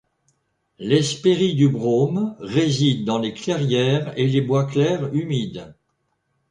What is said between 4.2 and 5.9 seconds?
les bois clairs humides.